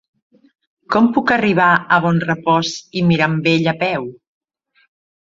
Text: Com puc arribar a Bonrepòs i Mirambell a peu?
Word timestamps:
Com 0.93 1.09
puc 1.17 1.33
arribar 1.35 1.67
a 1.75 1.99
Bonrepòs 2.05 2.71
i 3.01 3.05
Mirambell 3.11 3.71
a 3.73 3.75
peu? 3.85 4.09